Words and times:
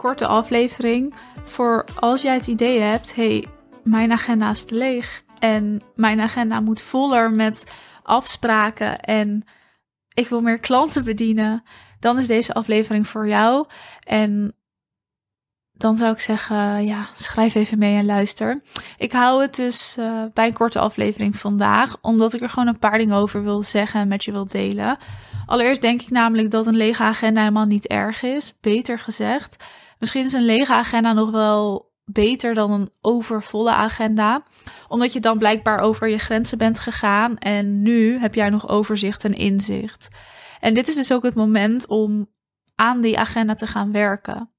Korte 0.00 0.26
aflevering 0.26 1.14
voor 1.44 1.84
als 1.98 2.22
jij 2.22 2.34
het 2.34 2.46
idee 2.46 2.80
hebt: 2.80 3.14
hey, 3.14 3.46
mijn 3.84 4.12
agenda 4.12 4.50
is 4.50 4.64
te 4.64 4.74
leeg 4.74 5.22
en 5.38 5.82
mijn 5.94 6.20
agenda 6.20 6.60
moet 6.60 6.80
voller 6.80 7.30
met 7.30 7.72
afspraken 8.02 9.00
en 9.00 9.44
ik 10.14 10.28
wil 10.28 10.40
meer 10.40 10.58
klanten 10.58 11.04
bedienen, 11.04 11.62
dan 11.98 12.18
is 12.18 12.26
deze 12.26 12.54
aflevering 12.54 13.08
voor 13.08 13.28
jou. 13.28 13.66
En 14.04 14.54
dan 15.72 15.96
zou 15.96 16.12
ik 16.12 16.20
zeggen, 16.20 16.84
ja, 16.84 17.08
schrijf 17.14 17.54
even 17.54 17.78
mee 17.78 17.96
en 17.96 18.06
luister. 18.06 18.62
Ik 18.98 19.12
hou 19.12 19.42
het 19.42 19.54
dus 19.54 19.96
uh, 19.98 20.24
bij 20.34 20.46
een 20.46 20.52
korte 20.52 20.78
aflevering 20.78 21.36
vandaag, 21.36 21.96
omdat 22.00 22.34
ik 22.34 22.40
er 22.40 22.50
gewoon 22.50 22.68
een 22.68 22.78
paar 22.78 22.98
dingen 22.98 23.16
over 23.16 23.42
wil 23.42 23.62
zeggen 23.62 24.00
en 24.00 24.08
met 24.08 24.24
je 24.24 24.32
wil 24.32 24.46
delen. 24.46 24.96
Allereerst 25.46 25.80
denk 25.80 26.02
ik 26.02 26.10
namelijk 26.10 26.50
dat 26.50 26.66
een 26.66 26.76
lege 26.76 27.02
agenda 27.02 27.40
helemaal 27.40 27.64
niet 27.64 27.86
erg 27.86 28.22
is. 28.22 28.54
Beter 28.60 28.98
gezegd, 28.98 29.64
misschien 30.00 30.24
is 30.24 30.32
een 30.32 30.44
lege 30.44 30.72
agenda 30.72 31.12
nog 31.12 31.30
wel 31.30 31.88
beter 32.04 32.54
dan 32.54 32.70
een 32.70 32.90
overvolle 33.00 33.70
agenda, 33.70 34.42
omdat 34.88 35.12
je 35.12 35.20
dan 35.20 35.38
blijkbaar 35.38 35.80
over 35.80 36.08
je 36.08 36.18
grenzen 36.18 36.58
bent 36.58 36.78
gegaan 36.78 37.38
en 37.38 37.82
nu 37.82 38.18
heb 38.18 38.34
jij 38.34 38.48
nog 38.48 38.68
overzicht 38.68 39.24
en 39.24 39.34
inzicht. 39.34 40.08
En 40.60 40.74
dit 40.74 40.88
is 40.88 40.94
dus 40.94 41.12
ook 41.12 41.22
het 41.22 41.34
moment 41.34 41.86
om 41.86 42.28
aan 42.74 43.00
die 43.00 43.18
agenda 43.18 43.54
te 43.54 43.66
gaan 43.66 43.92
werken. 43.92 44.50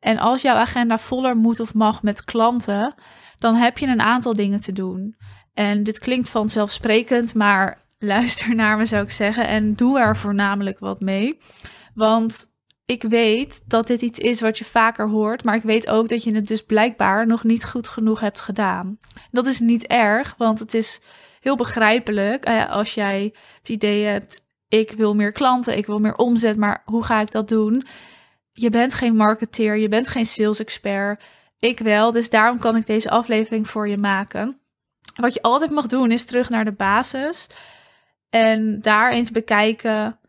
En 0.00 0.18
als 0.18 0.42
jouw 0.42 0.56
agenda 0.56 0.98
voller 0.98 1.36
moet 1.36 1.60
of 1.60 1.74
mag 1.74 2.02
met 2.02 2.24
klanten, 2.24 2.94
dan 3.38 3.54
heb 3.54 3.78
je 3.78 3.86
een 3.86 4.00
aantal 4.00 4.34
dingen 4.34 4.60
te 4.60 4.72
doen. 4.72 5.16
En 5.54 5.82
dit 5.82 5.98
klinkt 5.98 6.30
vanzelfsprekend, 6.30 7.34
maar 7.34 7.84
luister 7.98 8.54
naar 8.54 8.76
me 8.76 8.86
zou 8.86 9.02
ik 9.02 9.10
zeggen 9.10 9.46
en 9.46 9.74
doe 9.74 9.98
er 9.98 10.16
voornamelijk 10.16 10.78
wat 10.78 11.00
mee. 11.00 11.38
Want 11.94 12.46
ik 12.90 13.02
weet 13.02 13.70
dat 13.70 13.86
dit 13.86 14.02
iets 14.02 14.18
is 14.18 14.40
wat 14.40 14.58
je 14.58 14.64
vaker 14.64 15.08
hoort, 15.08 15.44
maar 15.44 15.54
ik 15.54 15.62
weet 15.62 15.88
ook 15.88 16.08
dat 16.08 16.22
je 16.22 16.34
het 16.34 16.46
dus 16.46 16.62
blijkbaar 16.62 17.26
nog 17.26 17.44
niet 17.44 17.64
goed 17.64 17.88
genoeg 17.88 18.20
hebt 18.20 18.40
gedaan. 18.40 18.98
Dat 19.30 19.46
is 19.46 19.60
niet 19.60 19.86
erg, 19.86 20.34
want 20.38 20.58
het 20.58 20.74
is 20.74 21.00
heel 21.40 21.56
begrijpelijk 21.56 22.44
eh, 22.44 22.70
als 22.70 22.94
jij 22.94 23.34
het 23.58 23.68
idee 23.68 24.04
hebt: 24.04 24.46
ik 24.68 24.90
wil 24.90 25.14
meer 25.14 25.32
klanten, 25.32 25.76
ik 25.76 25.86
wil 25.86 25.98
meer 25.98 26.14
omzet, 26.14 26.56
maar 26.56 26.82
hoe 26.84 27.04
ga 27.04 27.20
ik 27.20 27.30
dat 27.30 27.48
doen? 27.48 27.86
Je 28.52 28.70
bent 28.70 28.94
geen 28.94 29.16
marketeer, 29.16 29.76
je 29.76 29.88
bent 29.88 30.08
geen 30.08 30.26
sales 30.26 30.60
expert. 30.60 31.22
Ik 31.58 31.78
wel, 31.78 32.12
dus 32.12 32.30
daarom 32.30 32.58
kan 32.58 32.76
ik 32.76 32.86
deze 32.86 33.10
aflevering 33.10 33.68
voor 33.68 33.88
je 33.88 33.98
maken. 33.98 34.60
Wat 35.14 35.34
je 35.34 35.42
altijd 35.42 35.70
mag 35.70 35.86
doen 35.86 36.10
is 36.10 36.24
terug 36.24 36.48
naar 36.48 36.64
de 36.64 36.72
basis 36.72 37.48
en 38.30 38.80
daar 38.80 39.12
eens 39.12 39.30
bekijken 39.30 40.19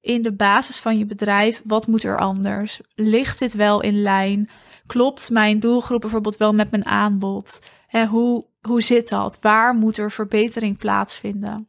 in 0.00 0.22
de 0.22 0.32
basis 0.32 0.78
van 0.78 0.98
je 0.98 1.06
bedrijf, 1.06 1.62
wat 1.64 1.86
moet 1.86 2.02
er 2.02 2.18
anders? 2.18 2.80
Ligt 2.94 3.38
dit 3.38 3.54
wel 3.54 3.80
in 3.80 4.02
lijn? 4.02 4.48
Klopt 4.86 5.30
mijn 5.30 5.60
doelgroep 5.60 6.00
bijvoorbeeld 6.00 6.36
wel 6.36 6.52
met 6.52 6.70
mijn 6.70 6.86
aanbod? 6.86 7.62
Hè, 7.86 8.06
hoe, 8.06 8.44
hoe 8.60 8.82
zit 8.82 9.08
dat? 9.08 9.38
Waar 9.40 9.74
moet 9.74 9.98
er 9.98 10.10
verbetering 10.10 10.78
plaatsvinden? 10.78 11.68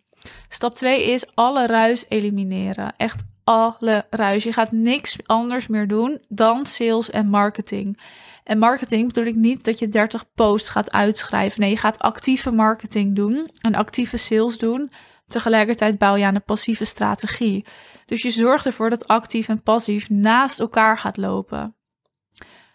Stap 0.49 0.75
2 0.75 1.03
is 1.03 1.35
alle 1.35 1.65
ruis 1.65 2.05
elimineren. 2.09 2.93
Echt 2.97 3.23
alle 3.43 4.05
ruis. 4.09 4.43
Je 4.43 4.53
gaat 4.53 4.71
niks 4.71 5.17
anders 5.25 5.67
meer 5.67 5.87
doen 5.87 6.21
dan 6.27 6.65
sales 6.65 7.09
en 7.09 7.27
marketing. 7.27 7.99
En 8.43 8.57
marketing 8.57 9.07
bedoel 9.07 9.25
ik 9.25 9.35
niet 9.35 9.63
dat 9.63 9.79
je 9.79 9.87
30 9.87 10.25
posts 10.35 10.69
gaat 10.69 10.91
uitschrijven. 10.91 11.61
Nee, 11.61 11.69
je 11.69 11.77
gaat 11.77 11.99
actieve 11.99 12.52
marketing 12.52 13.15
doen 13.15 13.49
en 13.61 13.75
actieve 13.75 14.17
sales 14.17 14.57
doen. 14.57 14.91
Tegelijkertijd 15.31 15.97
bouw 15.97 16.15
je 16.15 16.25
aan 16.25 16.36
een 16.36 16.43
passieve 16.43 16.86
strategie. 16.86 17.65
Dus 18.05 18.21
je 18.21 18.31
zorgt 18.31 18.65
ervoor 18.65 18.89
dat 18.89 19.08
actief 19.08 19.47
en 19.47 19.64
passief 19.64 20.09
naast 20.09 20.59
elkaar 20.59 20.97
gaat 20.97 21.17
lopen. 21.17 21.75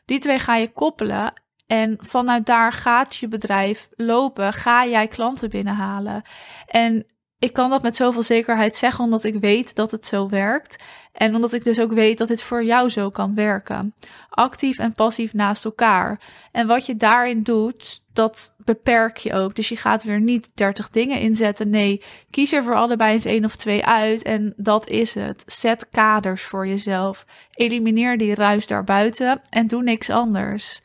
Die 0.04 0.18
twee 0.18 0.38
ga 0.38 0.56
je 0.56 0.72
koppelen 0.72 1.32
en 1.66 1.96
vanuit 1.98 2.46
daar 2.46 2.72
gaat 2.72 3.16
je 3.16 3.28
bedrijf 3.28 3.88
lopen. 3.90 4.52
Ga 4.52 4.86
jij 4.86 5.08
klanten 5.08 5.50
binnenhalen. 5.50 6.22
En 6.66 7.06
ik 7.38 7.52
kan 7.52 7.70
dat 7.70 7.82
met 7.82 7.96
zoveel 7.96 8.22
zekerheid 8.22 8.76
zeggen, 8.76 9.04
omdat 9.04 9.24
ik 9.24 9.40
weet 9.40 9.74
dat 9.74 9.90
het 9.90 10.06
zo 10.06 10.28
werkt. 10.28 10.84
En 11.12 11.34
omdat 11.34 11.52
ik 11.52 11.64
dus 11.64 11.80
ook 11.80 11.92
weet 11.92 12.18
dat 12.18 12.28
dit 12.28 12.42
voor 12.42 12.64
jou 12.64 12.88
zo 12.88 13.10
kan 13.10 13.34
werken. 13.34 13.94
Actief 14.28 14.78
en 14.78 14.92
passief 14.92 15.32
naast 15.32 15.64
elkaar. 15.64 16.20
En 16.52 16.66
wat 16.66 16.86
je 16.86 16.96
daarin 16.96 17.42
doet, 17.42 18.02
dat 18.12 18.54
beperk 18.64 19.16
je 19.16 19.32
ook. 19.32 19.54
Dus 19.54 19.68
je 19.68 19.76
gaat 19.76 20.02
weer 20.02 20.20
niet 20.20 20.56
30 20.56 20.90
dingen 20.90 21.20
inzetten. 21.20 21.70
Nee, 21.70 22.02
kies 22.30 22.52
er 22.52 22.64
voor 22.64 22.74
allebei 22.74 23.12
eens 23.12 23.24
één 23.24 23.44
of 23.44 23.56
twee 23.56 23.84
uit. 23.84 24.22
En 24.22 24.54
dat 24.56 24.88
is 24.88 25.14
het. 25.14 25.42
Zet 25.46 25.88
kaders 25.88 26.42
voor 26.42 26.66
jezelf. 26.66 27.26
Elimineer 27.50 28.18
die 28.18 28.34
ruis 28.34 28.66
daarbuiten 28.66 29.40
en 29.50 29.66
doe 29.66 29.82
niks 29.82 30.10
anders. 30.10 30.82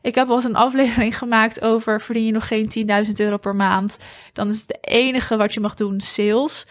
Ik 0.00 0.14
heb 0.14 0.26
wel 0.26 0.36
eens 0.36 0.44
een 0.44 0.56
aflevering 0.56 1.18
gemaakt 1.18 1.60
over 1.60 2.00
verdien 2.00 2.24
je 2.24 2.32
nog 2.32 2.48
geen 2.48 3.06
10.000 3.06 3.12
euro 3.14 3.36
per 3.36 3.56
maand. 3.56 3.98
Dan 4.32 4.48
is 4.48 4.60
het 4.60 4.78
enige 4.80 5.36
wat 5.36 5.54
je 5.54 5.60
mag 5.60 5.74
doen 5.74 6.00
sales. 6.00 6.66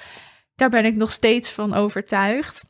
Daar 0.55 0.69
ben 0.69 0.85
ik 0.85 0.95
nog 0.95 1.11
steeds 1.11 1.51
van 1.51 1.73
overtuigd. 1.73 2.65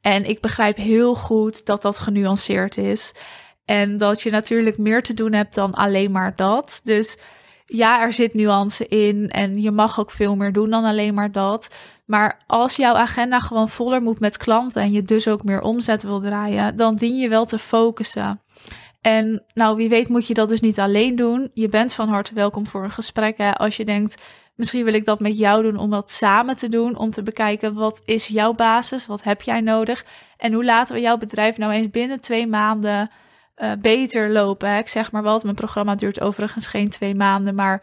En 0.00 0.24
ik 0.24 0.40
begrijp 0.40 0.76
heel 0.76 1.14
goed 1.14 1.66
dat 1.66 1.82
dat 1.82 1.98
genuanceerd 1.98 2.76
is. 2.76 3.14
En 3.64 3.96
dat 3.96 4.22
je 4.22 4.30
natuurlijk 4.30 4.78
meer 4.78 5.02
te 5.02 5.14
doen 5.14 5.32
hebt 5.32 5.54
dan 5.54 5.74
alleen 5.74 6.10
maar 6.10 6.36
dat. 6.36 6.80
Dus 6.84 7.18
ja, 7.64 8.00
er 8.00 8.12
zit 8.12 8.34
nuance 8.34 8.88
in 8.88 9.30
en 9.30 9.62
je 9.62 9.70
mag 9.70 10.00
ook 10.00 10.10
veel 10.10 10.36
meer 10.36 10.52
doen 10.52 10.70
dan 10.70 10.84
alleen 10.84 11.14
maar 11.14 11.32
dat. 11.32 11.74
Maar 12.04 12.40
als 12.46 12.76
jouw 12.76 12.94
agenda 12.94 13.38
gewoon 13.38 13.68
voller 13.68 14.02
moet 14.02 14.20
met 14.20 14.36
klanten 14.36 14.82
en 14.82 14.92
je 14.92 15.02
dus 15.02 15.28
ook 15.28 15.44
meer 15.44 15.60
omzet 15.60 16.02
wil 16.02 16.20
draaien, 16.20 16.76
dan 16.76 16.96
dien 16.96 17.16
je 17.16 17.28
wel 17.28 17.44
te 17.44 17.58
focussen. 17.58 18.40
En 19.06 19.42
nou, 19.54 19.76
wie 19.76 19.88
weet 19.88 20.08
moet 20.08 20.26
je 20.26 20.34
dat 20.34 20.48
dus 20.48 20.60
niet 20.60 20.78
alleen 20.78 21.16
doen. 21.16 21.50
Je 21.54 21.68
bent 21.68 21.92
van 21.92 22.08
harte 22.08 22.34
welkom 22.34 22.66
voor 22.66 22.84
een 22.84 22.90
gesprek. 22.90 23.38
Als 23.52 23.76
je 23.76 23.84
denkt, 23.84 24.22
misschien 24.54 24.84
wil 24.84 24.94
ik 24.94 25.04
dat 25.04 25.20
met 25.20 25.38
jou 25.38 25.62
doen 25.62 25.76
om 25.76 25.90
dat 25.90 26.10
samen 26.10 26.56
te 26.56 26.68
doen. 26.68 26.96
Om 26.96 27.10
te 27.10 27.22
bekijken, 27.22 27.74
wat 27.74 28.02
is 28.04 28.28
jouw 28.28 28.52
basis? 28.52 29.06
Wat 29.06 29.22
heb 29.22 29.42
jij 29.42 29.60
nodig? 29.60 30.04
En 30.36 30.52
hoe 30.52 30.64
laten 30.64 30.94
we 30.94 31.00
jouw 31.00 31.16
bedrijf 31.16 31.58
nou 31.58 31.72
eens 31.72 31.90
binnen 31.90 32.20
twee 32.20 32.46
maanden 32.46 33.10
uh, 33.56 33.72
beter 33.78 34.30
lopen? 34.30 34.78
Ik 34.78 34.88
zeg 34.88 35.12
maar 35.12 35.22
wat, 35.22 35.42
mijn 35.42 35.54
programma 35.54 35.94
duurt 35.94 36.20
overigens 36.20 36.66
geen 36.66 36.90
twee 36.90 37.14
maanden. 37.14 37.54
Maar 37.54 37.82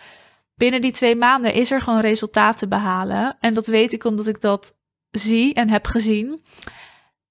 binnen 0.55 0.81
die 0.81 0.91
twee 0.91 1.15
maanden 1.15 1.53
is 1.53 1.71
er 1.71 1.81
gewoon 1.81 2.01
resultaat 2.01 2.57
te 2.57 2.67
behalen. 2.67 3.37
En 3.39 3.53
dat 3.53 3.67
weet 3.67 3.93
ik 3.93 4.03
omdat 4.03 4.27
ik 4.27 4.41
dat 4.41 4.75
zie 5.11 5.53
en 5.53 5.69
heb 5.69 5.85
gezien. 5.85 6.43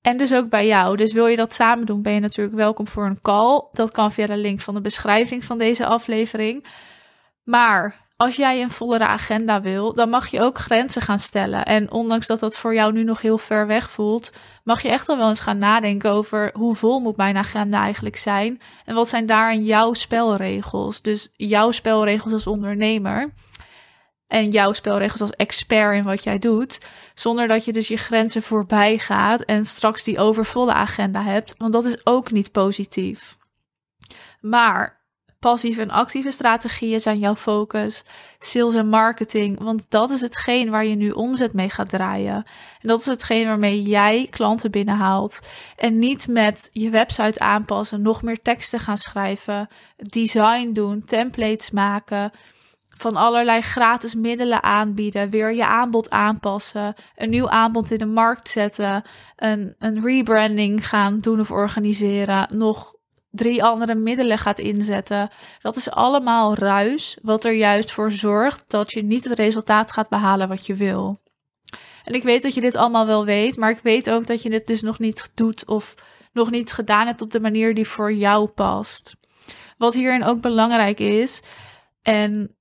En 0.03 0.17
dus 0.17 0.35
ook 0.35 0.49
bij 0.49 0.67
jou. 0.67 0.97
Dus 0.97 1.13
wil 1.13 1.27
je 1.27 1.37
dat 1.37 1.55
samen 1.55 1.87
doen, 1.87 2.03
ben 2.03 2.13
je 2.13 2.21
natuurlijk 2.21 2.57
welkom 2.57 2.89
voor 2.89 3.07
een 3.07 3.21
call. 3.21 3.63
Dat 3.73 3.91
kan 3.91 4.13
via 4.13 4.27
de 4.27 4.37
link 4.37 4.61
van 4.61 4.75
de 4.75 4.81
beschrijving 4.81 5.45
van 5.45 5.59
deze 5.59 5.87
aflevering. 5.87 6.67
Maar 7.45 8.03
als 8.17 8.37
jij 8.37 8.63
een 8.63 8.71
vollere 8.71 9.07
agenda 9.07 9.61
wil, 9.61 9.95
dan 9.95 10.09
mag 10.09 10.29
je 10.29 10.41
ook 10.41 10.59
grenzen 10.59 11.03
gaan 11.03 11.19
stellen. 11.19 11.65
En 11.65 11.91
ondanks 11.91 12.27
dat 12.27 12.41
dat 12.41 12.57
voor 12.57 12.75
jou 12.75 12.93
nu 12.93 13.05
nog 13.05 13.21
heel 13.21 13.39
ver 13.39 13.67
weg 13.67 13.91
voelt, 13.91 14.33
mag 14.65 14.83
je 14.83 14.89
echt 14.89 15.07
wel 15.07 15.29
eens 15.29 15.41
gaan 15.41 15.59
nadenken 15.59 16.11
over 16.11 16.51
hoe 16.53 16.75
vol 16.75 17.01
moet 17.01 17.17
mijn 17.17 17.37
agenda 17.37 17.81
eigenlijk 17.81 18.17
zijn. 18.17 18.61
En 18.85 18.95
wat 18.95 19.09
zijn 19.09 19.27
daarin 19.27 19.65
jouw 19.65 19.93
spelregels? 19.93 21.03
Dus 21.03 21.33
jouw 21.37 21.71
spelregels 21.71 22.33
als 22.33 22.47
ondernemer 22.47 23.33
en 24.33 24.51
jouw 24.51 24.73
spelregels 24.73 25.21
als 25.21 25.31
expert 25.31 25.95
in 25.95 26.05
wat 26.05 26.23
jij 26.23 26.39
doet. 26.39 26.79
Zonder 27.15 27.49
dat 27.49 27.65
je 27.65 27.73
dus 27.73 27.89
je 27.89 27.97
grenzen 27.97 28.43
voorbij 28.43 28.99
gaat 28.99 29.41
en 29.41 29.65
straks 29.65 30.05
die 30.05 30.19
overvolle 30.19 30.73
agenda 30.73 31.23
hebt. 31.23 31.55
Want 31.59 31.73
dat 31.73 31.85
is 31.85 32.07
ook 32.07 32.31
niet 32.31 32.53
positief. 32.53 33.37
Maar 34.41 35.01
passieve 35.39 35.81
en 35.81 35.91
actieve 35.91 36.31
strategieën 36.31 37.01
zijn 37.01 37.19
jouw 37.19 37.35
focus. 37.35 38.05
Sales 38.39 38.75
en 38.75 38.89
marketing. 38.89 39.59
Want 39.59 39.87
dat 39.89 40.11
is 40.11 40.21
hetgeen 40.21 40.71
waar 40.71 40.85
je 40.85 40.95
nu 40.95 41.11
omzet 41.11 41.53
mee 41.53 41.71
gaat 41.71 41.89
draaien. 41.89 42.45
En 42.81 42.89
dat 42.89 43.01
is 43.01 43.07
hetgeen 43.07 43.47
waarmee 43.47 43.83
jij 43.83 44.27
klanten 44.31 44.71
binnenhaalt. 44.71 45.41
En 45.77 45.99
niet 45.99 46.29
met 46.29 46.69
je 46.73 46.91
website 46.91 47.39
aanpassen, 47.39 48.03
nog 48.03 48.23
meer 48.23 48.43
teksten 48.43 48.81
gaan 48.81 48.99
schrijven, 48.99 49.69
design 49.97 50.73
doen, 50.73 51.05
templates 51.05 51.71
maken 51.71 52.33
van 52.97 53.17
allerlei 53.17 53.61
gratis 53.61 54.15
middelen 54.15 54.63
aanbieden, 54.63 55.31
weer 55.31 55.55
je 55.55 55.67
aanbod 55.67 56.11
aanpassen, 56.11 56.95
een 57.17 57.31
nieuw 57.31 57.49
aanbod 57.49 57.91
in 57.91 57.99
de 57.99 58.07
markt 58.07 58.49
zetten, 58.49 59.03
een, 59.37 59.75
een 59.79 60.05
rebranding 60.05 60.89
gaan 60.89 61.19
doen 61.19 61.41
of 61.41 61.51
organiseren, 61.51 62.49
nog 62.57 62.95
drie 63.31 63.65
andere 63.65 63.95
middelen 63.95 64.39
gaat 64.39 64.59
inzetten. 64.59 65.29
Dat 65.61 65.77
is 65.77 65.91
allemaal 65.91 66.55
ruis, 66.55 67.19
wat 67.23 67.45
er 67.45 67.53
juist 67.53 67.93
voor 67.93 68.11
zorgt 68.11 68.65
dat 68.67 68.93
je 68.93 69.03
niet 69.03 69.25
het 69.25 69.39
resultaat 69.39 69.93
gaat 69.93 70.09
behalen 70.09 70.49
wat 70.49 70.67
je 70.67 70.75
wil. 70.75 71.21
En 72.05 72.15
ik 72.15 72.23
weet 72.23 72.43
dat 72.43 72.55
je 72.55 72.61
dit 72.61 72.77
allemaal 72.77 73.07
wel 73.07 73.25
weet, 73.25 73.57
maar 73.57 73.71
ik 73.71 73.81
weet 73.83 74.11
ook 74.11 74.27
dat 74.27 74.43
je 74.43 74.51
dit 74.51 74.67
dus 74.67 74.83
nog 74.83 74.99
niet 74.99 75.33
doet 75.35 75.67
of 75.67 75.95
nog 76.33 76.51
niet 76.51 76.73
gedaan 76.73 77.07
hebt 77.07 77.23
op 77.23 77.31
de 77.31 77.41
manier 77.41 77.75
die 77.75 77.89
voor 77.89 78.13
jou 78.13 78.49
past. 78.49 79.17
Wat 79.79 79.95
hierin 79.95 80.25
ook 80.25 80.41
belangrijk 80.41 81.01
is, 81.01 81.43
en 82.03 82.57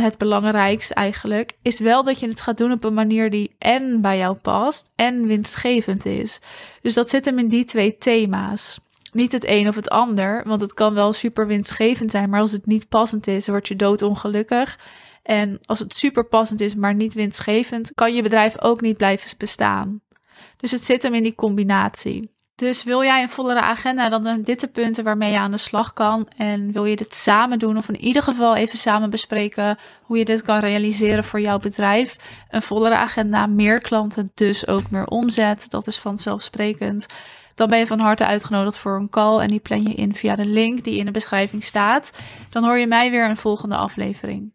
het 0.00 0.18
belangrijkste 0.18 0.94
eigenlijk, 0.94 1.52
is 1.62 1.78
wel 1.78 2.04
dat 2.04 2.18
je 2.20 2.28
het 2.28 2.40
gaat 2.40 2.56
doen 2.56 2.72
op 2.72 2.84
een 2.84 2.94
manier 2.94 3.30
die 3.30 3.54
en 3.58 4.00
bij 4.00 4.18
jou 4.18 4.36
past 4.36 4.90
en 4.96 5.26
winstgevend 5.26 6.06
is. 6.06 6.40
Dus 6.82 6.94
dat 6.94 7.10
zit 7.10 7.24
hem 7.24 7.38
in 7.38 7.48
die 7.48 7.64
twee 7.64 7.98
thema's. 7.98 8.80
niet 9.12 9.32
het 9.32 9.46
een 9.46 9.68
of 9.68 9.74
het 9.74 9.88
ander, 9.88 10.42
want 10.46 10.60
het 10.60 10.74
kan 10.74 10.94
wel 10.94 11.12
super 11.12 11.46
winstgevend 11.46 12.10
zijn, 12.10 12.30
maar 12.30 12.40
als 12.40 12.52
het 12.52 12.66
niet 12.66 12.88
passend 12.88 13.26
is, 13.26 13.46
word 13.46 13.68
je 13.68 13.76
doodongelukkig. 13.76 14.78
En 15.22 15.60
als 15.64 15.78
het 15.78 15.94
super 15.94 16.24
passend 16.24 16.60
is, 16.60 16.74
maar 16.74 16.94
niet 16.94 17.14
winstgevend, 17.14 17.92
kan 17.94 18.14
je 18.14 18.22
bedrijf 18.22 18.60
ook 18.60 18.80
niet 18.80 18.96
blijven 18.96 19.38
bestaan. 19.38 20.00
Dus 20.56 20.70
het 20.70 20.84
zit 20.84 21.02
hem 21.02 21.14
in 21.14 21.22
die 21.22 21.34
combinatie. 21.34 22.30
Dus 22.60 22.84
wil 22.84 23.04
jij 23.04 23.22
een 23.22 23.28
vollere 23.28 23.60
agenda, 23.60 24.08
dan 24.08 24.22
zijn 24.22 24.42
dit 24.42 24.60
de 24.60 24.66
punten 24.66 25.04
waarmee 25.04 25.30
je 25.30 25.38
aan 25.38 25.50
de 25.50 25.56
slag 25.56 25.92
kan. 25.92 26.28
En 26.36 26.72
wil 26.72 26.84
je 26.84 26.96
dit 26.96 27.14
samen 27.14 27.58
doen, 27.58 27.76
of 27.76 27.88
in 27.88 27.96
ieder 27.96 28.22
geval 28.22 28.56
even 28.56 28.78
samen 28.78 29.10
bespreken 29.10 29.78
hoe 30.02 30.18
je 30.18 30.24
dit 30.24 30.42
kan 30.42 30.58
realiseren 30.58 31.24
voor 31.24 31.40
jouw 31.40 31.58
bedrijf. 31.58 32.16
Een 32.50 32.62
vollere 32.62 32.94
agenda, 32.94 33.46
meer 33.46 33.80
klanten, 33.80 34.30
dus 34.34 34.66
ook 34.66 34.90
meer 34.90 35.06
omzet. 35.06 35.66
Dat 35.70 35.86
is 35.86 35.98
vanzelfsprekend. 35.98 37.06
Dan 37.54 37.68
ben 37.68 37.78
je 37.78 37.86
van 37.86 38.00
harte 38.00 38.26
uitgenodigd 38.26 38.76
voor 38.76 38.96
een 38.96 39.10
call 39.10 39.38
en 39.38 39.48
die 39.48 39.60
plan 39.60 39.82
je 39.82 39.94
in 39.94 40.14
via 40.14 40.36
de 40.36 40.46
link 40.46 40.84
die 40.84 40.98
in 40.98 41.04
de 41.04 41.10
beschrijving 41.10 41.64
staat. 41.64 42.12
Dan 42.50 42.64
hoor 42.64 42.78
je 42.78 42.86
mij 42.86 43.10
weer 43.10 43.24
in 43.24 43.30
een 43.30 43.36
volgende 43.36 43.76
aflevering. 43.76 44.52